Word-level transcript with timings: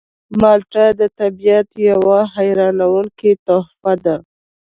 مالټه 0.41 0.85
د 0.99 1.01
طبیعت 1.19 1.67
یوه 1.89 2.17
حیرانوونکې 2.35 3.31
تحفه 3.47 3.93
ده. 4.03 4.15